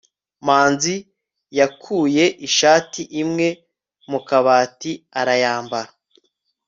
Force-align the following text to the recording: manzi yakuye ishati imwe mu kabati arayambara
manzi 0.47 0.95
yakuye 1.59 2.25
ishati 2.47 3.01
imwe 3.21 3.47
mu 4.09 4.19
kabati 4.27 4.91
arayambara 5.19 5.91